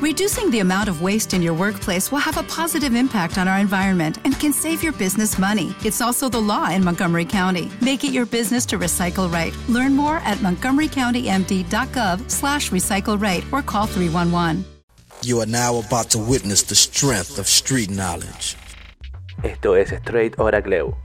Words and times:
Reducing 0.00 0.48
the 0.52 0.60
amount 0.60 0.88
of 0.88 1.02
waste 1.02 1.34
in 1.34 1.42
your 1.42 1.54
workplace 1.54 2.12
will 2.12 2.20
have 2.20 2.36
a 2.36 2.44
positive 2.44 2.94
impact 2.94 3.36
on 3.36 3.48
our 3.48 3.58
environment 3.58 4.18
and 4.24 4.38
can 4.38 4.52
save 4.52 4.80
your 4.80 4.92
business 4.92 5.38
money. 5.40 5.74
It's 5.84 6.00
also 6.00 6.28
the 6.28 6.38
law 6.40 6.70
in 6.70 6.84
Montgomery 6.84 7.24
County. 7.24 7.68
Make 7.80 8.04
it 8.04 8.12
your 8.12 8.24
business 8.24 8.64
to 8.66 8.78
recycle 8.78 9.28
right. 9.28 9.52
Learn 9.68 9.96
more 9.96 10.18
at 10.18 10.38
montgomerycountymd.gov 10.38 12.30
slash 12.30 12.70
recycle 12.70 13.20
right 13.20 13.44
or 13.50 13.60
call 13.60 13.86
311. 13.86 14.64
You 15.22 15.40
are 15.40 15.46
now 15.46 15.80
about 15.80 16.10
to 16.10 16.18
witness 16.20 16.62
the 16.62 16.76
strength 16.76 17.40
of 17.40 17.48
street 17.48 17.90
knowledge. 17.90 18.54
Esto 19.42 19.72
es 19.74 19.88
Straight 19.88 20.38
Oracle. 20.38 20.96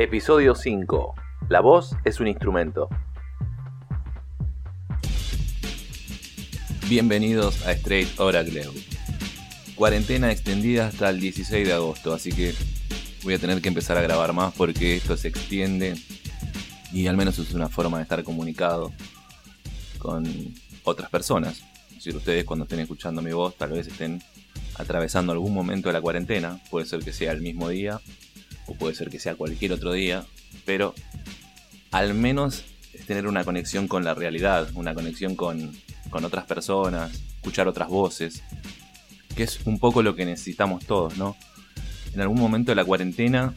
Episodio 0.00 0.56
5. 0.56 1.14
La 1.50 1.60
voz 1.60 1.94
es 2.04 2.18
un 2.18 2.26
instrumento. 2.26 2.88
Bienvenidos 6.86 7.66
a 7.66 7.72
Straight 7.72 8.20
Oracle. 8.20 8.68
Cuarentena 9.74 10.30
extendida 10.30 10.86
hasta 10.86 11.08
el 11.08 11.18
16 11.18 11.66
de 11.66 11.72
agosto, 11.72 12.12
así 12.12 12.30
que 12.30 12.54
voy 13.22 13.32
a 13.32 13.38
tener 13.38 13.62
que 13.62 13.68
empezar 13.68 13.96
a 13.96 14.02
grabar 14.02 14.34
más 14.34 14.52
porque 14.52 14.96
esto 14.96 15.16
se 15.16 15.28
extiende 15.28 15.94
y 16.92 17.06
al 17.06 17.16
menos 17.16 17.38
es 17.38 17.54
una 17.54 17.70
forma 17.70 17.96
de 17.96 18.02
estar 18.02 18.22
comunicado 18.22 18.92
con 19.98 20.26
otras 20.82 21.08
personas. 21.08 21.64
Es 21.88 21.94
decir, 21.96 22.16
ustedes 22.16 22.44
cuando 22.44 22.64
estén 22.64 22.80
escuchando 22.80 23.22
mi 23.22 23.32
voz 23.32 23.56
tal 23.56 23.70
vez 23.70 23.86
estén 23.86 24.22
atravesando 24.74 25.32
algún 25.32 25.54
momento 25.54 25.88
de 25.88 25.94
la 25.94 26.02
cuarentena, 26.02 26.60
puede 26.70 26.84
ser 26.84 27.00
que 27.00 27.14
sea 27.14 27.32
el 27.32 27.40
mismo 27.40 27.70
día 27.70 27.98
o 28.66 28.74
puede 28.74 28.94
ser 28.94 29.08
que 29.08 29.18
sea 29.18 29.36
cualquier 29.36 29.72
otro 29.72 29.94
día, 29.94 30.26
pero 30.66 30.94
al 31.92 32.12
menos 32.12 32.62
es 32.92 33.06
tener 33.06 33.26
una 33.26 33.42
conexión 33.42 33.88
con 33.88 34.04
la 34.04 34.12
realidad, 34.12 34.68
una 34.74 34.92
conexión 34.92 35.34
con 35.34 35.72
con 36.14 36.24
otras 36.24 36.44
personas, 36.44 37.10
escuchar 37.12 37.66
otras 37.66 37.88
voces, 37.88 38.44
que 39.34 39.42
es 39.42 39.58
un 39.64 39.80
poco 39.80 40.00
lo 40.00 40.14
que 40.14 40.24
necesitamos 40.24 40.86
todos, 40.86 41.16
¿no? 41.16 41.36
En 42.14 42.20
algún 42.20 42.38
momento 42.38 42.70
de 42.70 42.76
la 42.76 42.84
cuarentena, 42.84 43.52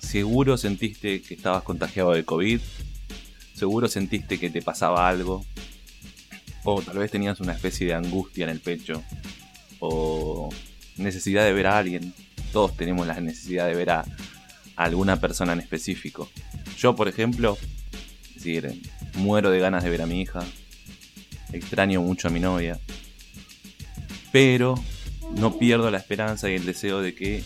seguro 0.00 0.56
sentiste 0.56 1.22
que 1.22 1.34
estabas 1.34 1.62
contagiado 1.62 2.10
de 2.10 2.24
COVID, 2.24 2.60
seguro 3.54 3.86
sentiste 3.86 4.40
que 4.40 4.50
te 4.50 4.60
pasaba 4.60 5.08
algo, 5.08 5.46
o 6.64 6.82
tal 6.82 6.98
vez 6.98 7.12
tenías 7.12 7.38
una 7.38 7.52
especie 7.52 7.86
de 7.86 7.94
angustia 7.94 8.42
en 8.42 8.50
el 8.50 8.58
pecho, 8.58 9.00
o 9.78 10.48
necesidad 10.96 11.44
de 11.44 11.52
ver 11.52 11.68
a 11.68 11.78
alguien. 11.78 12.12
Todos 12.52 12.76
tenemos 12.76 13.06
la 13.06 13.20
necesidad 13.20 13.68
de 13.68 13.76
ver 13.76 13.90
a, 13.90 14.04
alguna 14.74 15.20
persona 15.20 15.52
en 15.52 15.60
específico. 15.60 16.28
Yo, 16.76 16.96
por 16.96 17.06
ejemplo, 17.06 17.56
es 18.30 18.34
decir, 18.34 18.82
muero 19.14 19.52
de 19.52 19.60
ganas 19.60 19.84
de 19.84 19.90
ver 19.90 20.02
a 20.02 20.06
mi 20.06 20.20
hija, 20.22 20.40
extraño 21.54 22.02
mucho 22.02 22.28
a 22.28 22.30
mi 22.30 22.40
novia, 22.40 22.80
pero 24.32 24.74
no 25.36 25.58
pierdo 25.58 25.90
la 25.90 25.98
esperanza 25.98 26.50
y 26.50 26.54
el 26.54 26.66
deseo 26.66 27.00
de 27.00 27.14
que 27.14 27.42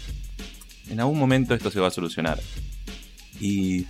en 0.91 1.01
algún 1.01 1.19
momento 1.19 1.55
esto 1.55 1.71
se 1.71 1.81
va 1.81 1.89
a 1.89 1.93
solucionar. 1.93 2.41
Y 3.41 3.87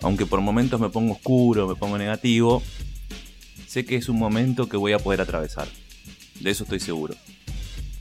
aunque 0.00 0.26
por 0.26 0.40
momentos 0.40 0.80
me 0.80 0.88
pongo 0.88 1.14
oscuro, 1.14 1.66
me 1.68 1.74
pongo 1.74 1.98
negativo, 1.98 2.62
sé 3.66 3.84
que 3.84 3.96
es 3.96 4.08
un 4.08 4.18
momento 4.18 4.68
que 4.68 4.76
voy 4.76 4.92
a 4.92 4.98
poder 4.98 5.20
atravesar. 5.20 5.68
De 6.40 6.50
eso 6.50 6.64
estoy 6.64 6.80
seguro. 6.80 7.14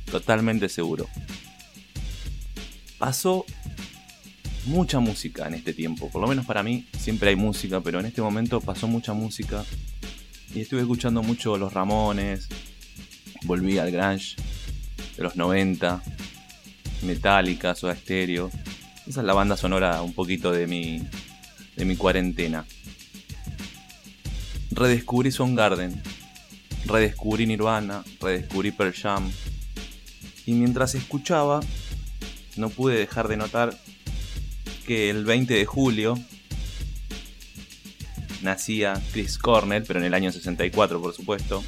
Totalmente 0.10 0.70
seguro. 0.70 1.08
Pasó 2.98 3.46
mucha 4.66 5.00
música 5.00 5.48
en 5.48 5.56
este 5.56 5.74
tiempo. 5.74 6.10
Por 6.10 6.22
lo 6.22 6.28
menos 6.28 6.46
para 6.46 6.64
mí 6.64 6.88
siempre 6.98 7.30
hay 7.30 7.36
música, 7.36 7.82
pero 7.82 8.00
en 8.00 8.06
este 8.06 8.22
momento 8.22 8.62
pasó 8.62 8.88
mucha 8.88 9.14
música 9.14 9.66
y 10.54 10.62
estuve 10.62 10.82
escuchando 10.82 11.24
mucho 11.24 11.58
Los 11.58 11.74
Ramones, 11.74 12.48
volví 13.46 13.80
al 13.80 13.92
grunge 13.92 14.36
de 15.18 15.24
los 15.24 15.36
90, 15.36 16.02
Metallica, 17.04 17.76
Soda 17.76 17.96
Stereo. 17.96 18.52
Esa 19.08 19.22
es 19.22 19.26
la 19.26 19.34
banda 19.34 19.58
sonora 19.58 20.02
un 20.02 20.14
poquito 20.14 20.52
de 20.52 20.68
mi, 20.68 21.02
de 21.76 21.86
mi 21.86 21.96
cuarentena. 21.96 22.66
Redescubrí 24.72 25.32
Garden, 25.56 26.02
redescubrí 26.86 27.46
Nirvana, 27.46 28.04
redescubrí 28.22 28.72
Pearl 28.72 28.94
Jam. 28.94 29.32
Y 30.46 30.54
mientras 30.54 30.96
escuchaba, 30.96 31.62
no 32.58 32.70
pude 32.70 32.98
dejar 32.98 33.28
de 33.28 33.38
notar 33.38 33.78
que 34.86 35.10
el 35.10 35.26
20 35.26 35.54
de 35.54 35.66
julio 35.66 36.16
nacía 38.44 39.02
Chris 39.12 39.38
Cornell, 39.38 39.84
pero 39.88 40.00
en 40.00 40.06
el 40.06 40.14
año 40.14 40.32
64, 40.32 41.02
por 41.02 41.14
supuesto. 41.14 41.64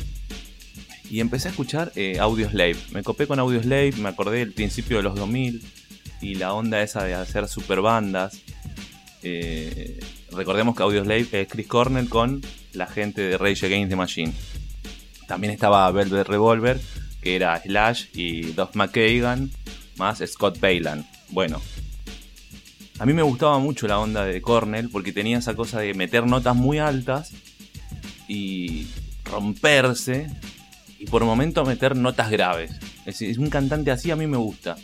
Y 1.10 1.20
empecé 1.20 1.48
a 1.48 1.52
escuchar 1.52 1.92
eh, 1.96 2.20
Audioslave. 2.20 2.78
Me 2.92 3.04
copé 3.04 3.28
con 3.28 3.40
Audioslave, 3.40 3.94
me 3.98 4.10
acordé 4.10 4.40
del 4.40 4.54
principio 4.54 4.98
de 4.98 5.04
los 5.04 5.16
2000 5.16 5.64
y 6.22 6.36
la 6.36 6.54
onda 6.54 6.82
esa 6.82 7.04
de 7.04 7.14
hacer 7.14 7.48
super 7.48 7.82
bandas. 7.82 8.42
Eh, 9.24 10.00
recordemos 10.32 10.76
que 10.76 10.84
Audioslave 10.84 11.28
es 11.32 11.48
Chris 11.48 11.68
Cornell 11.68 12.10
con 12.10 12.42
la 12.74 12.88
gente 12.88 13.22
de 13.22 13.38
Rage 13.38 13.66
Against 13.66 13.90
the 13.90 13.96
Machine. 13.96 14.34
También 15.28 15.54
estaba 15.54 15.90
Velvet 15.92 16.28
Revolver, 16.28 16.80
que 17.22 17.36
era 17.36 17.62
Slash 17.62 18.06
y 18.14 18.42
Duff 18.52 18.76
McKagan, 18.76 19.52
más 19.98 20.24
Scott 20.26 20.60
Baylan. 20.60 21.08
Bueno, 21.30 21.62
a 22.98 23.06
mí 23.06 23.14
me 23.14 23.22
gustaba 23.22 23.60
mucho 23.60 23.88
la 23.88 24.00
onda 24.00 24.26
de 24.26 24.42
Cornell 24.42 24.90
porque 24.90 25.12
tenía 25.12 25.38
esa 25.38 25.56
cosa 25.56 25.80
de 25.80 25.94
meter 25.94 26.26
notas 26.26 26.56
muy 26.56 26.80
altas 26.80 27.32
y 28.28 28.88
romperse 29.26 30.30
y 30.98 31.06
por 31.06 31.26
momentos 31.26 31.68
meter 31.68 31.96
notas 31.96 32.30
graves. 32.32 32.72
Es, 33.06 33.22
es 33.22 33.38
un 33.38 33.50
cantante 33.50 33.92
así, 33.92 34.12
a 34.12 34.16
mí 34.16 34.28
me 34.28 34.38
gusta. 34.38 34.78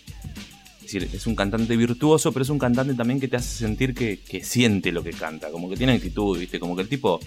Es 0.76 0.94
decir, 0.94 1.10
es 1.14 1.26
un 1.26 1.36
cantante 1.36 1.78
virtuoso, 1.78 2.34
pero 2.34 2.44
es 2.44 2.50
un 2.50 2.60
cantante 2.60 2.94
también 2.96 3.20
que 3.20 3.30
te 3.30 3.38
hace 3.38 3.58
sentir 3.58 3.94
que, 3.94 4.20
que 4.20 4.44
siente 4.44 4.92
lo 4.92 5.04
que 5.04 5.12
canta, 5.12 5.50
como 5.50 5.70
que 5.70 5.78
tiene 5.78 5.94
actitud, 5.94 6.38
¿viste? 6.38 6.60
Como 6.60 6.76
que 6.76 6.82
el 6.82 6.90
tipo 6.90 7.20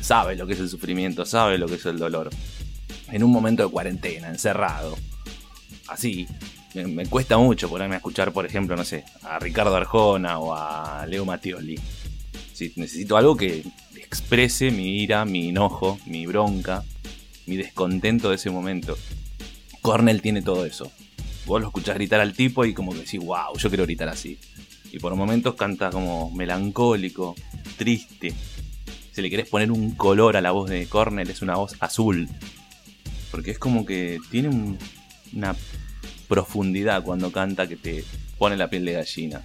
sabe 0.00 0.36
lo 0.36 0.46
que 0.46 0.54
es 0.54 0.60
el 0.60 0.70
sufrimiento, 0.70 1.26
sabe 1.26 1.58
lo 1.58 1.68
que 1.68 1.74
es 1.74 1.84
el 1.84 1.98
dolor. 1.98 2.30
En 3.10 3.22
un 3.22 3.30
momento 3.30 3.62
de 3.62 3.70
cuarentena, 3.70 4.28
encerrado. 4.28 4.96
Así, 5.86 6.26
me, 6.74 7.06
cuesta 7.06 7.38
mucho 7.38 7.68
ponerme 7.68 7.94
a 7.94 7.98
escuchar, 7.98 8.32
por 8.32 8.46
ejemplo, 8.46 8.76
no 8.76 8.84
sé, 8.84 9.04
a 9.22 9.38
Ricardo 9.38 9.74
Arjona 9.76 10.38
o 10.38 10.54
a 10.54 11.06
Leo 11.06 11.24
Mattioli. 11.24 11.78
Si 12.52 12.72
necesito 12.76 13.16
algo 13.16 13.36
que 13.36 13.64
exprese 13.96 14.70
mi 14.70 15.02
ira, 15.02 15.24
mi 15.24 15.50
enojo, 15.50 15.98
mi 16.06 16.26
bronca, 16.26 16.84
mi 17.46 17.56
descontento 17.56 18.30
de 18.30 18.36
ese 18.36 18.50
momento. 18.50 18.96
Cornell 19.80 20.22
tiene 20.22 20.42
todo 20.42 20.64
eso. 20.64 20.90
Vos 21.46 21.60
lo 21.60 21.68
escuchás 21.68 21.96
gritar 21.96 22.20
al 22.20 22.34
tipo 22.34 22.64
y 22.64 22.72
como 22.72 22.92
que 22.92 23.00
decís, 23.00 23.20
wow, 23.20 23.56
yo 23.58 23.68
quiero 23.68 23.84
gritar 23.84 24.08
así. 24.08 24.38
Y 24.92 24.98
por 24.98 25.14
momentos 25.16 25.54
canta 25.54 25.90
como 25.90 26.30
melancólico, 26.30 27.34
triste. 27.76 28.32
Si 29.10 29.20
le 29.22 29.30
querés 29.30 29.48
poner 29.48 29.72
un 29.72 29.94
color 29.94 30.36
a 30.36 30.40
la 30.40 30.52
voz 30.52 30.70
de 30.70 30.86
Cornell, 30.86 31.30
es 31.30 31.42
una 31.42 31.56
voz 31.56 31.74
azul. 31.80 32.28
Porque 33.30 33.50
es 33.50 33.58
como 33.58 33.84
que 33.84 34.18
tiene 34.30 34.78
una 35.34 35.56
profundidad 36.32 37.04
cuando 37.04 37.30
canta 37.30 37.68
que 37.68 37.76
te 37.76 38.06
pone 38.38 38.56
la 38.56 38.70
piel 38.70 38.86
de 38.86 38.92
gallina. 38.94 39.42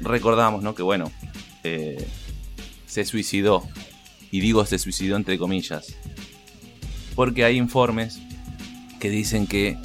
Recordamos, 0.00 0.62
¿no? 0.62 0.76
Que 0.76 0.84
bueno, 0.84 1.10
eh, 1.64 2.06
se 2.86 3.04
suicidó. 3.04 3.64
Y 4.30 4.38
digo 4.38 4.64
se 4.64 4.78
suicidó 4.78 5.16
entre 5.16 5.38
comillas. 5.38 5.96
Porque 7.16 7.44
hay 7.44 7.56
informes 7.56 8.20
que 9.00 9.10
dicen 9.10 9.48
que 9.48 9.76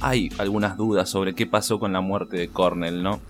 hay 0.00 0.30
algunas 0.38 0.76
dudas 0.76 1.08
sobre 1.08 1.36
qué 1.36 1.46
pasó 1.46 1.78
con 1.78 1.92
la 1.92 2.00
muerte 2.00 2.38
de 2.38 2.48
Cornell, 2.48 3.04
¿no? 3.04 3.20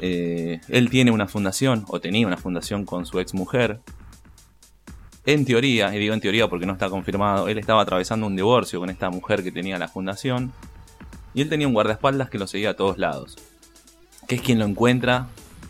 Eh, 0.00 0.60
él 0.66 0.90
tiene 0.90 1.12
una 1.12 1.28
fundación, 1.28 1.84
o 1.86 2.00
tenía 2.00 2.26
una 2.26 2.38
fundación 2.38 2.84
con 2.84 3.06
su 3.06 3.20
ex 3.20 3.34
mujer, 3.34 3.82
en 5.26 5.44
teoría, 5.44 5.94
y 5.94 5.98
digo 5.98 6.14
en 6.14 6.20
teoría 6.20 6.48
porque 6.48 6.66
no 6.66 6.72
está 6.72 6.88
confirmado, 6.88 7.48
él 7.48 7.58
estaba 7.58 7.82
atravesando 7.82 8.26
un 8.26 8.36
divorcio 8.36 8.80
con 8.80 8.90
esta 8.90 9.10
mujer 9.10 9.42
que 9.42 9.52
tenía 9.52 9.78
la 9.78 9.88
fundación. 9.88 10.52
Y 11.34 11.42
él 11.42 11.48
tenía 11.48 11.68
un 11.68 11.74
guardaespaldas 11.74 12.30
que 12.30 12.38
lo 12.38 12.46
seguía 12.46 12.70
a 12.70 12.76
todos 12.76 12.98
lados. 12.98 13.36
Que 14.26 14.36
es 14.36 14.40
quien 14.40 14.58
lo 14.58 14.64
encuentra 14.64 15.28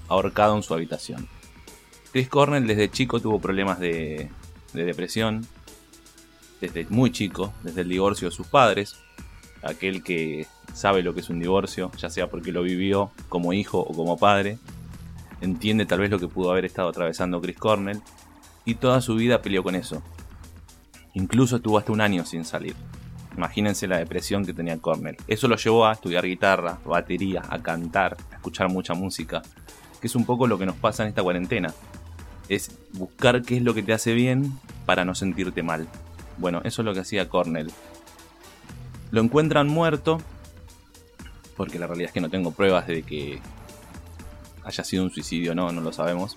ahorcado 0.08 0.56
en 0.56 0.62
su 0.62 0.72
habitación. 0.72 1.28
Chris 2.12 2.28
Cornell 2.28 2.66
desde 2.66 2.90
chico 2.90 3.20
tuvo 3.20 3.40
problemas 3.40 3.80
de, 3.80 4.30
de 4.72 4.84
depresión. 4.84 5.46
Desde 6.60 6.86
muy 6.88 7.10
chico, 7.10 7.52
desde 7.62 7.82
el 7.82 7.88
divorcio 7.88 8.28
de 8.28 8.34
sus 8.34 8.46
padres. 8.46 8.96
Aquel 9.62 10.02
que 10.02 10.46
sabe 10.72 11.02
lo 11.02 11.12
que 11.12 11.20
es 11.20 11.28
un 11.28 11.40
divorcio, 11.40 11.90
ya 11.98 12.08
sea 12.08 12.30
porque 12.30 12.52
lo 12.52 12.62
vivió 12.62 13.10
como 13.28 13.52
hijo 13.52 13.78
o 13.80 13.92
como 13.92 14.16
padre, 14.16 14.58
entiende 15.42 15.84
tal 15.84 16.00
vez 16.00 16.10
lo 16.10 16.18
que 16.18 16.28
pudo 16.28 16.50
haber 16.50 16.64
estado 16.64 16.88
atravesando 16.88 17.40
Chris 17.40 17.58
Cornell 17.58 18.00
y 18.70 18.76
toda 18.76 19.00
su 19.00 19.16
vida 19.16 19.42
peleó 19.42 19.64
con 19.64 19.74
eso. 19.74 20.00
Incluso 21.14 21.56
estuvo 21.56 21.76
hasta 21.76 21.90
un 21.90 22.00
año 22.00 22.24
sin 22.24 22.44
salir. 22.44 22.76
Imagínense 23.36 23.88
la 23.88 23.98
depresión 23.98 24.44
que 24.44 24.54
tenía 24.54 24.78
Cornell. 24.78 25.16
Eso 25.26 25.48
lo 25.48 25.56
llevó 25.56 25.86
a 25.86 25.92
estudiar 25.92 26.24
guitarra, 26.24 26.78
batería, 26.84 27.42
a 27.48 27.60
cantar, 27.60 28.16
a 28.30 28.36
escuchar 28.36 28.68
mucha 28.68 28.94
música, 28.94 29.42
que 30.00 30.06
es 30.06 30.14
un 30.14 30.24
poco 30.24 30.46
lo 30.46 30.56
que 30.56 30.66
nos 30.66 30.76
pasa 30.76 31.02
en 31.02 31.08
esta 31.08 31.22
cuarentena. 31.22 31.74
es 32.48 32.76
buscar 32.92 33.42
qué 33.42 33.56
es 33.56 33.62
lo 33.62 33.74
que 33.74 33.82
te 33.82 33.92
hace 33.92 34.12
bien 34.12 34.52
para 34.86 35.04
no 35.04 35.14
sentirte 35.14 35.62
mal. 35.62 35.88
Bueno, 36.38 36.60
eso 36.64 36.82
es 36.82 36.86
lo 36.86 36.94
que 36.94 37.00
hacía 37.00 37.28
Cornell. 37.28 37.72
Lo 39.10 39.20
encuentran 39.20 39.66
muerto, 39.66 40.20
porque 41.56 41.78
la 41.78 41.88
realidad 41.88 42.08
es 42.08 42.12
que 42.12 42.20
no 42.20 42.30
tengo 42.30 42.52
pruebas 42.52 42.86
de 42.86 43.02
que 43.02 43.40
haya 44.64 44.84
sido 44.84 45.02
un 45.02 45.10
suicidio 45.10 45.56
no, 45.56 45.72
no 45.72 45.80
lo 45.80 45.92
sabemos. 45.92 46.36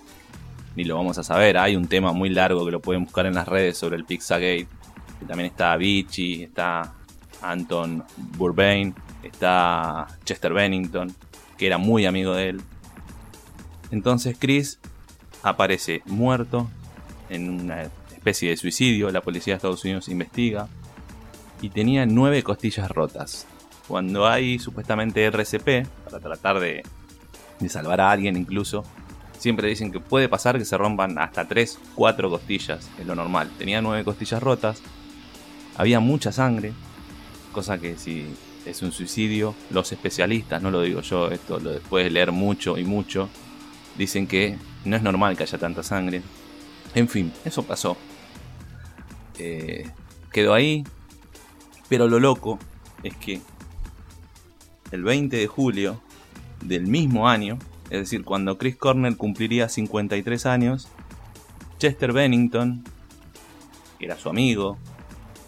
Ni 0.76 0.84
lo 0.84 0.96
vamos 0.96 1.18
a 1.18 1.22
saber. 1.22 1.56
Hay 1.56 1.76
un 1.76 1.86
tema 1.86 2.12
muy 2.12 2.30
largo 2.30 2.64
que 2.64 2.72
lo 2.72 2.80
pueden 2.80 3.04
buscar 3.04 3.26
en 3.26 3.34
las 3.34 3.46
redes 3.46 3.78
sobre 3.78 3.96
el 3.96 4.04
Pizzagate. 4.04 4.66
Que 5.20 5.26
también 5.26 5.50
está 5.50 5.76
Vichy, 5.76 6.42
está 6.42 6.94
Anton 7.40 8.04
Burbain, 8.36 8.94
está 9.22 10.06
Chester 10.24 10.52
Bennington, 10.52 11.14
que 11.56 11.66
era 11.66 11.78
muy 11.78 12.06
amigo 12.06 12.34
de 12.34 12.48
él. 12.50 12.62
Entonces 13.90 14.36
Chris 14.38 14.80
aparece 15.42 16.02
muerto 16.06 16.68
en 17.28 17.48
una 17.48 17.82
especie 17.82 18.50
de 18.50 18.56
suicidio. 18.56 19.10
La 19.10 19.20
policía 19.20 19.52
de 19.52 19.56
Estados 19.56 19.84
Unidos 19.84 20.08
investiga. 20.08 20.68
Y 21.60 21.70
tenía 21.70 22.04
nueve 22.04 22.42
costillas 22.42 22.90
rotas. 22.90 23.46
Cuando 23.86 24.26
hay 24.26 24.58
supuestamente 24.58 25.24
RCP, 25.24 25.86
para 26.04 26.18
tratar 26.18 26.58
de 26.58 26.82
salvar 27.68 28.00
a 28.00 28.10
alguien 28.10 28.36
incluso, 28.36 28.84
siempre 29.38 29.68
dicen 29.68 29.92
que 29.92 30.00
puede 30.00 30.28
pasar 30.28 30.58
que 30.58 30.64
se 30.64 30.76
rompan 30.76 31.18
hasta 31.18 31.46
3, 31.46 31.78
4 31.94 32.30
costillas, 32.30 32.90
es 32.98 33.06
lo 33.06 33.14
normal. 33.14 33.50
Tenía 33.58 33.82
9 33.82 34.04
costillas 34.04 34.42
rotas, 34.42 34.82
había 35.76 36.00
mucha 36.00 36.32
sangre, 36.32 36.72
cosa 37.52 37.78
que 37.78 37.96
si 37.96 38.26
es 38.66 38.82
un 38.82 38.92
suicidio, 38.92 39.54
los 39.70 39.92
especialistas, 39.92 40.62
no 40.62 40.70
lo 40.70 40.82
digo 40.82 41.00
yo, 41.00 41.30
esto 41.30 41.60
lo 41.60 41.70
después 41.70 42.04
de 42.04 42.10
leer 42.10 42.32
mucho 42.32 42.78
y 42.78 42.84
mucho, 42.84 43.28
dicen 43.96 44.26
que 44.26 44.56
no 44.84 44.96
es 44.96 45.02
normal 45.02 45.36
que 45.36 45.42
haya 45.42 45.58
tanta 45.58 45.82
sangre. 45.82 46.22
En 46.94 47.08
fin, 47.08 47.32
eso 47.44 47.62
pasó. 47.62 47.96
Eh, 49.38 49.88
quedó 50.32 50.54
ahí, 50.54 50.84
pero 51.88 52.08
lo 52.08 52.20
loco 52.20 52.58
es 53.02 53.16
que 53.16 53.40
el 54.90 55.02
20 55.02 55.36
de 55.36 55.46
julio 55.46 56.00
del 56.62 56.86
mismo 56.86 57.28
año, 57.28 57.58
es 57.94 58.00
decir, 58.00 58.24
cuando 58.24 58.58
Chris 58.58 58.76
Cornell 58.76 59.16
cumpliría 59.16 59.68
53 59.68 60.46
años, 60.46 60.88
Chester 61.78 62.12
Bennington, 62.12 62.82
que 63.98 64.06
era 64.06 64.16
su 64.18 64.28
amigo, 64.28 64.78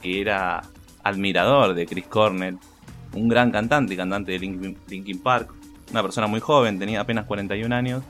que 0.00 0.20
era 0.20 0.62
admirador 1.02 1.74
de 1.74 1.86
Chris 1.86 2.06
Cornell, 2.06 2.58
un 3.14 3.28
gran 3.28 3.50
cantante 3.50 3.94
y 3.94 3.96
cantante 3.96 4.32
de 4.32 4.38
Linkin, 4.38 5.18
Park, 5.20 5.52
una 5.90 6.02
persona 6.02 6.26
muy 6.26 6.40
joven, 6.40 6.78
tenía 6.78 7.00
apenas 7.00 7.26
41 7.26 7.74
años, 7.74 8.02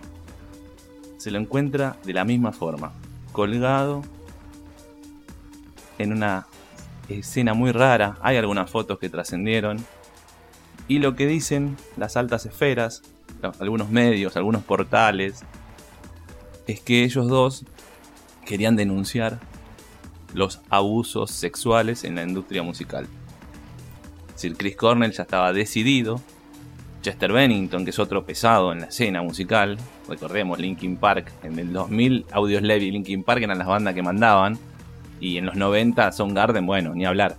se 1.17 1.31
lo 1.31 1.39
encuentra 1.39 1.97
de 2.05 2.13
la 2.13 2.25
misma 2.25 2.53
forma, 2.53 2.93
colgado 3.33 4.03
en 5.99 6.13
una 6.13 6.47
escena 7.09 7.55
muy 7.55 7.73
rara. 7.73 8.19
Hay 8.21 8.37
algunas 8.37 8.71
fotos 8.71 8.99
que 8.99 9.09
trascendieron 9.09 9.85
y 10.89 10.99
lo 10.99 11.17
que 11.17 11.27
dicen 11.27 11.77
las 11.97 12.17
altas 12.17 12.47
esferas, 12.47 13.03
algunos 13.61 13.91
medios, 13.91 14.37
algunos 14.37 14.63
portales, 14.63 15.45
es 16.67 16.81
que 16.81 17.05
ellos 17.05 17.29
dos 17.29 17.65
querían 18.45 18.77
denunciar 18.77 19.41
los 20.35 20.61
abusos 20.69 21.31
sexuales 21.31 22.05
en 22.05 22.17
la 22.17 22.23
industria 22.23 22.63
musical. 22.63 23.07
Si 24.35 24.53
Chris 24.53 24.77
Cornell 24.77 25.13
ya 25.13 25.23
estaba 25.23 25.53
decidido, 25.53 26.21
Chester 27.03 27.33
Bennington, 27.33 27.85
que 27.85 27.91
es 27.91 27.99
otro 27.99 28.25
pesado 28.27 28.73
en 28.73 28.81
la 28.81 28.87
escena 28.87 29.23
musical, 29.23 29.79
recordemos 30.09 30.59
Linkin 30.59 30.97
Park, 30.97 31.33
en 31.43 31.59
el 31.59 31.73
2000 31.73 32.27
Audioslave 32.33 32.85
y 32.85 32.91
Linkin 32.91 33.23
Park 33.23 33.43
eran 33.43 33.59
las 33.59 33.67
bandas 33.67 33.95
que 33.95 34.03
mandaban, 34.03 34.59
y 35.21 35.39
en 35.39 35.47
los 35.47 35.57
90 35.57 36.11
Garden, 36.33 36.67
bueno, 36.67 36.95
ni 36.95 37.07
hablar. 37.07 37.37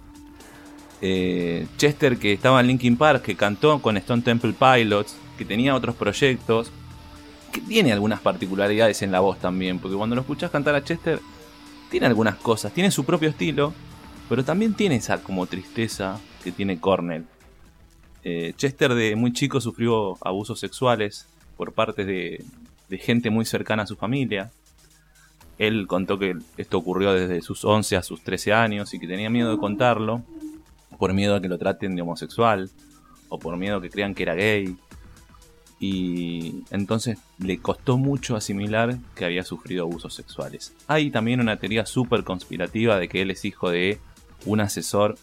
Eh, 1.02 1.68
Chester 1.78 2.18
que 2.18 2.34
estaba 2.34 2.60
en 2.60 2.68
Linkin 2.68 2.98
Park, 2.98 3.22
que 3.22 3.36
cantó 3.36 3.82
con 3.82 3.98
Stone 3.98 4.24
Temple 4.24 4.54
Pilots, 4.54 5.16
que 5.38 5.46
tenía 5.46 5.76
otros 5.76 5.96
proyectos, 5.96 6.72
que 7.52 7.62
tiene 7.62 7.94
algunas 7.94 8.20
particularidades 8.20 9.02
en 9.04 9.12
la 9.12 9.20
voz 9.20 9.40
también, 9.40 9.80
porque 9.80 9.96
cuando 9.96 10.16
lo 10.16 10.22
escuchas 10.22 10.50
cantar 10.50 10.76
a 10.76 10.84
Chester, 10.84 11.20
tiene 11.92 12.08
algunas 12.08 12.36
cosas, 12.36 12.74
tiene 12.74 12.92
su 12.92 13.06
propio 13.06 13.30
estilo, 13.30 13.74
pero 14.28 14.44
también 14.44 14.74
tiene 14.74 14.96
esa 14.96 15.22
como 15.22 15.46
tristeza 15.46 16.20
que 16.44 16.52
tiene 16.52 16.80
Cornell. 16.80 17.26
Eh, 18.24 18.54
Chester 18.58 18.94
de 18.94 19.16
muy 19.16 19.32
chico 19.32 19.62
sufrió 19.62 20.18
abusos 20.26 20.60
sexuales 20.60 21.28
por 21.56 21.74
parte 21.74 22.04
de, 22.06 22.44
de 22.90 22.98
gente 22.98 23.30
muy 23.30 23.46
cercana 23.46 23.84
a 23.84 23.88
su 23.88 23.96
familia. 23.96 24.52
Él 25.60 25.88
contó 25.88 26.20
que 26.20 26.36
esto 26.58 26.78
ocurrió 26.78 27.14
desde 27.14 27.42
sus 27.42 27.64
11 27.64 27.96
a 27.96 28.04
sus 28.04 28.22
13 28.22 28.54
años 28.54 28.94
y 28.94 29.00
que 29.00 29.08
tenía 29.08 29.30
miedo 29.30 29.52
de 29.52 29.58
contarlo 29.58 30.24
por 30.98 31.14
miedo 31.14 31.36
a 31.36 31.42
que 31.42 31.48
lo 31.48 31.58
traten 31.58 31.96
de 31.96 32.02
homosexual 32.02 32.70
o 33.30 33.40
por 33.40 33.58
miedo 33.58 33.78
a 33.78 33.82
que 33.82 33.90
crean 33.90 34.14
que 34.14 34.24
era 34.24 34.36
gay. 34.36 34.76
Y 35.80 36.64
entonces 36.72 37.20
le 37.38 37.60
costó 37.60 37.98
mucho 37.98 38.36
asimilar 38.36 38.98
que 39.16 39.26
había 39.26 39.44
sufrido 39.44 39.84
abusos 39.84 40.14
sexuales. 40.14 40.74
Hay 40.88 41.12
también 41.12 41.40
una 41.40 41.58
teoría 41.58 41.86
súper 41.86 42.24
conspirativa 42.24 42.98
de 42.98 43.08
que 43.08 43.22
él 43.22 43.32
es 43.32 43.46
hijo 43.46 43.70
de 43.70 44.00
un 44.46 44.60
asesor 44.60 45.18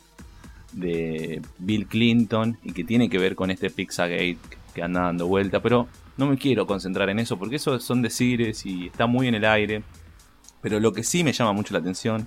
de 0.72 1.42
Bill 1.58 1.86
Clinton 1.86 2.58
y 2.62 2.72
que 2.72 2.84
tiene 2.84 3.08
que 3.08 3.18
ver 3.18 3.34
con 3.34 3.50
este 3.50 3.70
Pizzagate 3.70 4.38
que 4.74 4.82
anda 4.82 5.02
dando 5.02 5.26
vuelta, 5.26 5.60
pero 5.60 5.88
no 6.16 6.26
me 6.26 6.36
quiero 6.36 6.66
concentrar 6.66 7.08
en 7.10 7.18
eso 7.18 7.38
porque 7.38 7.56
eso 7.56 7.78
son 7.80 8.02
decires 8.02 8.66
y 8.66 8.86
está 8.86 9.06
muy 9.06 9.28
en 9.28 9.34
el 9.34 9.44
aire. 9.44 9.82
Pero 10.60 10.80
lo 10.80 10.92
que 10.92 11.02
sí 11.02 11.24
me 11.24 11.32
llama 11.32 11.52
mucho 11.52 11.74
la 11.74 11.80
atención 11.80 12.26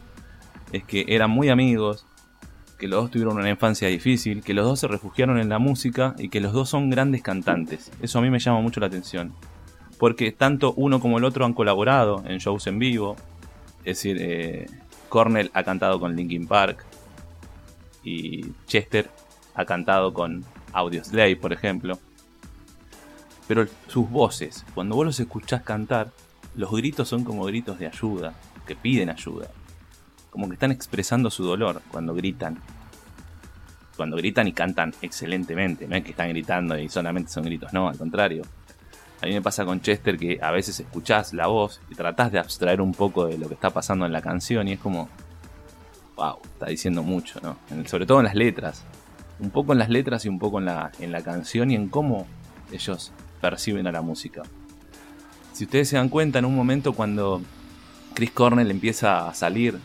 es 0.71 0.83
que 0.83 1.05
eran 1.07 1.31
muy 1.31 1.49
amigos, 1.49 2.05
que 2.77 2.87
los 2.87 3.01
dos 3.01 3.11
tuvieron 3.11 3.37
una 3.37 3.49
infancia 3.49 3.87
difícil, 3.87 4.43
que 4.43 4.53
los 4.53 4.65
dos 4.65 4.79
se 4.79 4.87
refugiaron 4.87 5.39
en 5.39 5.49
la 5.49 5.59
música 5.59 6.15
y 6.17 6.29
que 6.29 6.39
los 6.39 6.53
dos 6.53 6.69
son 6.69 6.89
grandes 6.89 7.23
cantantes. 7.23 7.91
Eso 8.01 8.19
a 8.19 8.21
mí 8.21 8.29
me 8.29 8.39
llama 8.39 8.61
mucho 8.61 8.79
la 8.79 8.87
atención. 8.87 9.33
Porque 9.97 10.31
tanto 10.31 10.73
uno 10.77 10.99
como 10.99 11.17
el 11.17 11.23
otro 11.23 11.45
han 11.45 11.53
colaborado 11.53 12.23
en 12.27 12.37
shows 12.37 12.67
en 12.67 12.77
vivo. 12.77 13.15
Es 13.79 13.97
decir, 13.97 14.17
eh, 14.19 14.67
Cornell 15.09 15.49
ha 15.53 15.63
cantado 15.63 15.99
con 15.99 16.15
Linkin 16.15 16.45
Park 16.47 16.85
y 18.03 18.45
Chester 18.67 19.09
ha 19.55 19.65
cantado 19.65 20.13
con 20.13 20.45
Audioslave, 20.71 21.35
por 21.35 21.53
ejemplo. 21.53 21.97
Pero 23.47 23.65
sus 23.87 24.07
voces, 24.09 24.65
cuando 24.75 24.95
vos 24.95 25.05
los 25.05 25.19
escuchás 25.19 25.63
cantar, 25.63 26.11
los 26.55 26.71
gritos 26.71 27.07
son 27.07 27.23
como 27.23 27.45
gritos 27.45 27.79
de 27.79 27.87
ayuda, 27.87 28.35
que 28.67 28.75
piden 28.75 29.09
ayuda 29.09 29.49
como 30.29 30.47
que 30.47 30.53
están 30.53 30.71
expresando 30.71 31.29
su 31.29 31.43
dolor 31.43 31.81
cuando 31.91 32.13
gritan. 32.13 32.59
Cuando 33.95 34.17
gritan 34.17 34.47
y 34.47 34.53
cantan 34.53 34.93
excelentemente, 35.01 35.87
no 35.87 35.95
es 35.95 36.03
que 36.03 36.11
están 36.11 36.29
gritando 36.29 36.77
y 36.77 36.87
solamente 36.89 37.31
son 37.31 37.43
gritos, 37.43 37.73
no, 37.73 37.89
al 37.89 37.97
contrario. 37.97 38.43
A 39.21 39.25
mí 39.25 39.33
me 39.33 39.41
pasa 39.41 39.65
con 39.65 39.81
Chester 39.81 40.17
que 40.17 40.39
a 40.41 40.51
veces 40.51 40.79
escuchás 40.79 41.33
la 41.33 41.47
voz 41.47 41.81
y 41.89 41.95
tratás 41.95 42.31
de 42.31 42.37
abstraer 42.37 42.81
un 42.81 42.93
poco 42.93 43.25
de 43.25 43.37
lo 43.39 43.47
que 43.47 43.55
está 43.55 43.71
pasando 43.71 44.05
en 44.05 44.11
la 44.11 44.21
canción 44.21 44.67
y 44.67 44.73
es 44.73 44.79
como, 44.79 45.09
wow, 46.15 46.37
está 46.43 46.67
diciendo 46.67 47.01
mucho, 47.01 47.39
¿no? 47.41 47.57
sobre 47.87 48.05
todo 48.05 48.19
en 48.19 48.25
las 48.25 48.35
letras. 48.35 48.85
Un 49.39 49.49
poco 49.49 49.73
en 49.73 49.79
las 49.79 49.89
letras 49.89 50.25
y 50.25 50.29
un 50.29 50.37
poco 50.37 50.59
en 50.59 50.65
la, 50.65 50.91
en 50.99 51.11
la 51.11 51.23
canción 51.23 51.71
y 51.71 51.75
en 51.75 51.89
cómo 51.89 52.27
ellos 52.71 53.11
perciben 53.41 53.87
a 53.87 53.91
la 53.91 54.01
música. 54.01 54.43
Si 55.53 55.63
ustedes 55.63 55.89
se 55.89 55.95
dan 55.95 56.09
cuenta, 56.09 56.37
en 56.37 56.45
un 56.45 56.55
momento 56.55 56.93
cuando 56.93 57.41
Chris 58.13 58.31
Cornell 58.31 58.69
empieza 58.69 59.27
a 59.27 59.33
salir 59.33 59.79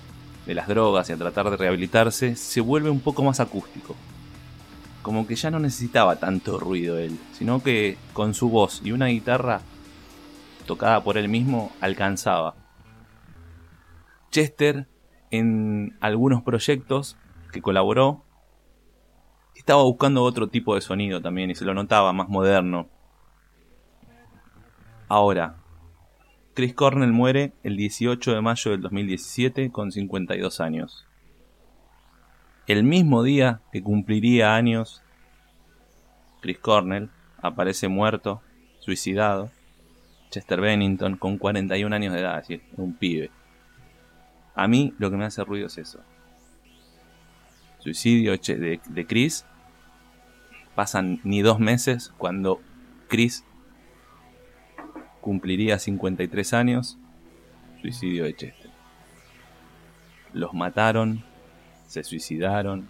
de 0.47 0.55
las 0.55 0.69
drogas 0.69 1.09
y 1.09 1.13
a 1.13 1.17
tratar 1.17 1.51
de 1.51 1.57
rehabilitarse, 1.57 2.37
se 2.37 2.61
vuelve 2.61 2.91
un 2.91 3.01
poco 3.01 3.23
más 3.23 3.41
acústico. 3.41 3.95
Como 5.03 5.27
que 5.27 5.35
ya 5.35 5.51
no 5.51 5.59
necesitaba 5.59 6.17
tanto 6.17 6.59
ruido 6.59 6.99
él, 6.99 7.19
sino 7.33 7.63
que 7.63 7.97
con 8.13 8.35
su 8.35 8.49
voz 8.49 8.81
y 8.85 8.93
una 8.93 9.07
guitarra 9.07 9.61
tocada 10.67 11.03
por 11.03 11.19
él 11.19 11.29
mismo 11.29 11.73
alcanzaba. 11.81 12.55
Chester, 14.31 14.89
en 15.31 15.97
algunos 16.01 16.43
proyectos 16.43 17.17
que 17.53 17.61
colaboró, 17.63 18.25
estaba 19.55 19.83
buscando 19.83 20.25
otro 20.25 20.49
tipo 20.49 20.75
de 20.75 20.81
sonido 20.81 21.21
también 21.21 21.51
y 21.51 21.55
se 21.55 21.65
lo 21.65 21.75
notaba 21.75 22.13
más 22.13 22.29
moderno. 22.29 22.89
Ahora, 25.09 25.62
Chris 26.55 26.75
Cornell 26.75 27.13
muere 27.13 27.53
el 27.63 27.79
18 27.79 28.35
de 28.35 28.41
mayo 28.43 28.73
del 28.73 28.83
2017 28.83 29.71
con 29.71 29.91
52 29.91 30.61
años. 30.61 31.07
El 32.67 32.85
mismo 32.85 33.23
día 33.23 33.63
que 33.73 33.83
cumpliría 33.83 34.55
años, 34.55 35.03
Chris 36.43 36.59
Cornell 36.59 37.09
aparece 37.41 37.89
muerto, 37.89 38.43
suicidado. 38.81 39.51
Chester 40.29 40.61
Bennington 40.61 41.17
con 41.17 41.39
41 41.39 41.95
años 41.95 42.13
de 42.13 42.21
edad, 42.21 42.45
es 42.47 42.61
un 42.77 42.95
pibe. 42.95 43.31
A 44.55 44.69
mí 44.69 44.95
lo 44.99 45.11
que 45.11 45.17
me 45.17 45.25
hace 45.25 45.45
ruido 45.45 45.69
es 45.69 45.79
eso. 45.79 46.01
Suicidio 47.79 48.33
de, 48.37 48.81
de 48.87 49.07
Chris. 49.07 49.47
Pasan 50.75 51.21
ni 51.25 51.41
dos 51.41 51.59
meses 51.61 52.13
cuando 52.19 52.61
Chris 53.09 53.45
cumpliría 55.23 55.79
53 55.79 56.53
años 56.53 56.99
suicidio 57.81 58.25
de 58.25 58.35
Chester. 58.35 58.71
Los 60.35 60.53
mataron, 60.53 61.25
se 61.87 62.05
suicidaron, 62.05 62.87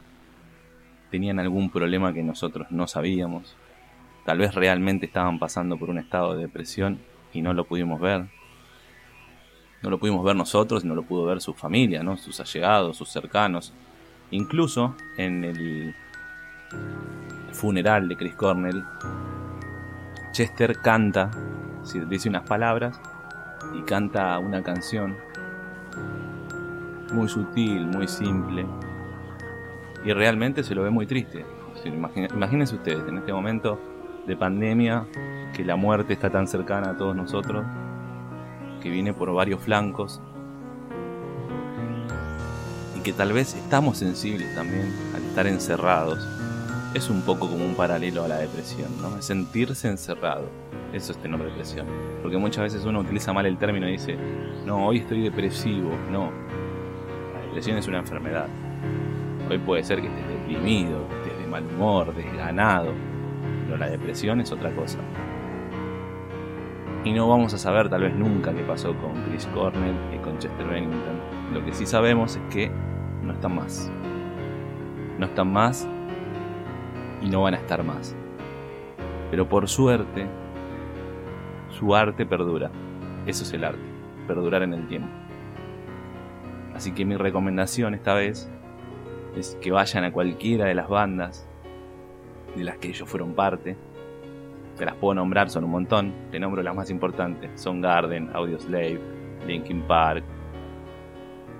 tenían 1.10 1.38
algún 1.38 1.70
problema 1.70 2.12
que 2.12 2.22
nosotros 2.22 2.66
no 2.70 2.88
sabíamos. 2.88 3.56
Tal 4.24 4.38
vez 4.38 4.54
realmente 4.54 5.06
estaban 5.06 5.38
pasando 5.38 5.76
por 5.76 5.90
un 5.90 5.98
estado 5.98 6.34
de 6.34 6.42
depresión 6.42 6.98
y 7.32 7.42
no 7.42 7.54
lo 7.54 7.64
pudimos 7.64 8.00
ver. 8.00 8.26
No 9.82 9.90
lo 9.90 9.98
pudimos 9.98 10.24
ver 10.24 10.36
nosotros, 10.36 10.84
no 10.84 10.94
lo 10.94 11.02
pudo 11.02 11.24
ver 11.24 11.40
su 11.40 11.54
familia, 11.54 12.02
¿no? 12.02 12.16
sus 12.16 12.40
allegados, 12.40 12.96
sus 12.96 13.08
cercanos. 13.08 13.72
Incluso 14.30 14.96
en 15.18 15.44
el 15.44 15.94
funeral 17.52 18.08
de 18.08 18.16
Chris 18.16 18.34
Cornell, 18.34 18.84
Chester 20.32 20.78
canta, 20.80 21.30
dice 22.08 22.28
unas 22.28 22.42
palabras 22.48 23.00
y 23.78 23.82
canta 23.82 24.38
una 24.38 24.62
canción 24.62 25.16
muy 27.12 27.28
sutil, 27.28 27.86
muy 27.86 28.08
simple. 28.08 28.66
Y 30.04 30.12
realmente 30.12 30.62
se 30.64 30.74
lo 30.74 30.82
ve 30.82 30.90
muy 30.90 31.06
triste. 31.06 31.44
Imagínense 31.84 32.74
ustedes, 32.74 33.06
en 33.08 33.18
este 33.18 33.32
momento 33.32 33.78
de 34.26 34.36
pandemia, 34.36 35.06
que 35.54 35.64
la 35.64 35.76
muerte 35.76 36.12
está 36.12 36.30
tan 36.30 36.46
cercana 36.48 36.90
a 36.90 36.96
todos 36.96 37.14
nosotros, 37.14 37.64
que 38.80 38.88
viene 38.88 39.12
por 39.12 39.32
varios 39.32 39.60
flancos, 39.60 40.20
y 42.96 43.00
que 43.00 43.12
tal 43.12 43.32
vez 43.32 43.54
estamos 43.54 43.98
sensibles 43.98 44.54
también 44.54 44.92
al 45.14 45.22
estar 45.22 45.46
encerrados. 45.46 46.26
Es 46.94 47.08
un 47.08 47.22
poco 47.22 47.48
como 47.48 47.64
un 47.64 47.74
paralelo 47.74 48.24
a 48.24 48.28
la 48.28 48.36
depresión, 48.36 48.90
¿no? 49.00 49.22
sentirse 49.22 49.88
encerrado. 49.88 50.44
Eso 50.92 51.12
es 51.12 51.18
tener 51.18 51.42
depresión. 51.42 51.86
Porque 52.20 52.36
muchas 52.36 52.64
veces 52.64 52.84
uno 52.84 53.00
utiliza 53.00 53.32
mal 53.32 53.46
el 53.46 53.56
término 53.56 53.88
y 53.88 53.92
dice, 53.92 54.18
no, 54.66 54.88
hoy 54.88 54.98
estoy 54.98 55.22
depresivo. 55.22 55.90
No, 56.10 56.30
la 57.34 57.40
depresión 57.46 57.78
es 57.78 57.88
una 57.88 57.98
enfermedad. 58.00 58.46
Hoy 59.48 59.56
puede 59.58 59.82
ser 59.84 60.02
que 60.02 60.08
estés 60.08 60.28
deprimido, 60.28 61.06
estés 61.18 61.38
de 61.38 61.46
mal 61.46 61.64
humor, 61.64 62.14
desganado, 62.14 62.92
pero 63.64 63.78
la 63.78 63.88
depresión 63.88 64.42
es 64.42 64.52
otra 64.52 64.70
cosa. 64.74 64.98
Y 67.04 67.12
no 67.12 67.26
vamos 67.26 67.54
a 67.54 67.58
saber 67.58 67.88
tal 67.88 68.02
vez 68.02 68.14
nunca 68.14 68.52
qué 68.52 68.62
pasó 68.64 68.94
con 68.96 69.14
Chris 69.24 69.46
Cornell 69.54 69.96
y 70.14 70.18
con 70.18 70.38
Chester 70.38 70.66
Bennington. 70.66 71.54
Lo 71.54 71.64
que 71.64 71.72
sí 71.72 71.86
sabemos 71.86 72.36
es 72.36 72.54
que 72.54 72.70
no 73.22 73.32
están 73.32 73.54
más. 73.56 73.90
No 75.18 75.24
están 75.26 75.52
más 75.52 75.88
y 77.22 77.28
no 77.28 77.42
van 77.42 77.54
a 77.54 77.58
estar 77.58 77.82
más. 77.84 78.14
Pero 79.30 79.48
por 79.48 79.68
suerte, 79.68 80.26
su 81.70 81.94
arte 81.94 82.26
perdura. 82.26 82.70
Eso 83.26 83.44
es 83.44 83.52
el 83.52 83.64
arte, 83.64 83.80
perdurar 84.26 84.62
en 84.62 84.74
el 84.74 84.86
tiempo. 84.88 85.08
Así 86.74 86.92
que 86.92 87.04
mi 87.04 87.16
recomendación 87.16 87.94
esta 87.94 88.14
vez 88.14 88.50
es 89.36 89.56
que 89.60 89.70
vayan 89.70 90.04
a 90.04 90.12
cualquiera 90.12 90.66
de 90.66 90.74
las 90.74 90.88
bandas 90.88 91.48
de 92.56 92.64
las 92.64 92.78
que 92.78 92.88
ellos 92.88 93.08
fueron 93.08 93.34
parte. 93.34 93.76
Te 94.76 94.84
las 94.84 94.94
puedo 94.96 95.14
nombrar, 95.14 95.50
son 95.50 95.64
un 95.64 95.70
montón. 95.70 96.12
Te 96.30 96.40
nombro 96.40 96.62
las 96.62 96.74
más 96.74 96.90
importantes. 96.90 97.60
Son 97.60 97.80
Garden, 97.80 98.30
Audioslave, 98.34 99.00
Linkin 99.46 99.82
Park. 99.82 100.24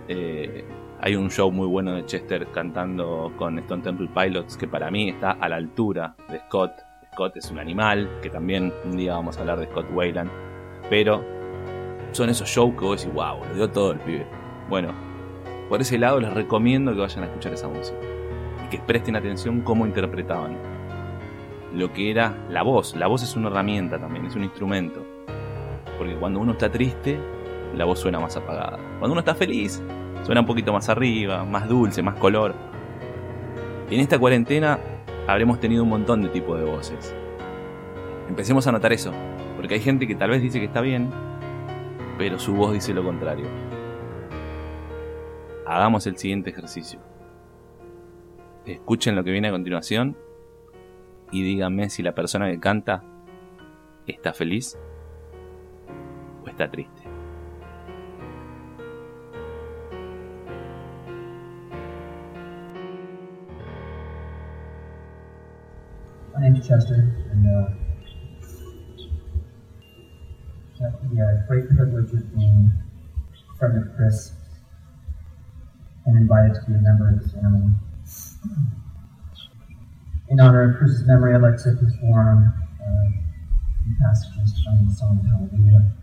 Eh, 0.09 0.64
hay 1.04 1.16
un 1.16 1.28
show 1.30 1.50
muy 1.50 1.66
bueno 1.66 1.94
de 1.94 2.06
Chester 2.06 2.47
cantando 2.52 3.32
con 3.37 3.59
Stone 3.59 3.82
Temple 3.82 4.09
Pilots 4.14 4.56
que 4.56 4.68
para 4.68 4.88
mí 4.88 5.09
está 5.09 5.32
a 5.32 5.49
la 5.49 5.56
altura 5.56 6.14
de 6.30 6.38
Scott. 6.38 6.71
Scott 7.12 7.37
es 7.37 7.50
un 7.50 7.59
animal, 7.59 8.09
que 8.23 8.30
también 8.30 8.73
un 8.85 8.97
día 8.97 9.14
vamos 9.14 9.37
a 9.37 9.40
hablar 9.40 9.59
de 9.59 9.66
Scott 9.66 9.87
Wayland. 9.92 10.30
Pero 10.88 11.25
son 12.12 12.30
esos 12.30 12.49
shows 12.49 12.75
que 12.78 12.85
vos 12.85 13.00
decís, 13.02 13.12
wow, 13.12 13.44
lo 13.49 13.54
dio 13.54 13.68
todo 13.68 13.92
el 13.92 13.99
pibe. 13.99 14.25
Bueno, 14.68 14.92
por 15.68 15.80
ese 15.80 15.99
lado 15.99 16.21
les 16.21 16.32
recomiendo 16.32 16.92
que 16.94 17.00
vayan 17.00 17.25
a 17.25 17.26
escuchar 17.26 17.52
esa 17.52 17.66
música. 17.66 17.99
Y 18.64 18.68
que 18.68 18.78
presten 18.78 19.16
atención 19.16 19.62
cómo 19.62 19.85
interpretaban 19.85 20.56
lo 21.75 21.92
que 21.92 22.12
era 22.12 22.47
la 22.49 22.62
voz. 22.62 22.94
La 22.94 23.09
voz 23.09 23.25
es 23.25 23.35
una 23.35 23.49
herramienta 23.49 23.99
también, 23.99 24.26
es 24.26 24.37
un 24.37 24.44
instrumento. 24.44 25.04
Porque 25.99 26.14
cuando 26.14 26.38
uno 26.38 26.52
está 26.52 26.71
triste, 26.71 27.18
la 27.75 27.85
voz 27.85 27.99
suena 28.00 28.21
más 28.21 28.37
apagada. 28.37 28.79
Cuando 28.99 29.12
uno 29.12 29.21
está 29.21 29.35
feliz, 29.35 29.83
suena 30.25 30.41
un 30.41 30.47
poquito 30.47 30.73
más 30.73 30.88
arriba, 30.88 31.45
más 31.45 31.69
dulce, 31.69 32.02
más 32.02 32.17
color. 32.17 32.55
En 33.91 34.00
esta 34.00 34.19
cuarentena 34.19 34.79
habremos 35.26 35.61
tenido 35.61 35.83
un 35.83 35.88
montón 35.88 36.23
de 36.23 36.29
tipos 36.29 36.59
de 36.59 36.64
voces. 36.64 37.14
Empecemos 38.29 38.67
a 38.67 38.73
notar 38.73 38.93
eso, 38.93 39.12
porque 39.57 39.75
hay 39.75 39.81
gente 39.81 40.07
que 40.07 40.14
tal 40.14 40.31
vez 40.31 40.43
dice 40.43 40.59
que 40.59 40.67
está 40.67 40.81
bien, 40.81 41.11
pero 42.19 42.38
su 42.38 42.55
voz 42.55 42.73
dice 42.73 42.95
lo 42.95 43.05
contrario. 43.05 43.47
Hagamos 45.67 46.07
el 46.07 46.17
siguiente 46.17 46.50
ejercicio. 46.50 47.00
Escuchen 48.64 49.17
lo 49.17 49.25
que 49.25 49.33
viene 49.33 49.49
a 49.49 49.52
continuación 49.52 50.17
y 51.31 51.43
díganme 51.43 51.91
si 51.91 52.02
la 52.02 52.14
persona 52.14 52.50
que 52.50 52.61
canta 52.61 53.02
está 54.07 54.33
feliz 54.33 54.79
o 56.45 56.49
está 56.49 56.71
triste. 56.71 57.12
Name's 66.52 66.68
Chester, 66.68 67.16
and 67.30 67.47
uh, 67.47 67.71
a 70.85 71.44
great 71.49 71.68
privilege 71.68 72.12
of 72.12 72.35
being 72.35 72.71
a 73.32 73.56
friend 73.56 73.78
of 73.78 73.97
Chris 73.97 74.32
and 76.04 76.16
invited 76.16 76.54
to 76.54 76.61
be 76.66 76.75
a 76.75 76.78
member 76.78 77.11
of 77.11 77.23
his 77.23 77.32
family. 77.32 77.73
In 80.28 80.40
honor 80.40 80.71
of 80.71 80.78
Chris's 80.78 81.06
memory, 81.06 81.35
I'd 81.35 81.42
like 81.42 81.56
to 81.62 81.76
perform 81.76 82.52
uh, 82.80 83.09
passages 84.02 84.61
from 84.64 84.88
the 84.88 84.94
song 84.94 85.49
Hallelujah. 85.50 86.01